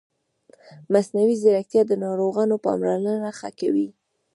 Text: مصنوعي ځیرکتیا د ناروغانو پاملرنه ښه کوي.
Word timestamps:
مصنوعي 0.93 1.35
ځیرکتیا 1.41 1.81
د 1.87 1.91
ناروغانو 2.03 2.55
پاملرنه 2.65 3.29
ښه 3.39 3.49
کوي. 3.59 3.87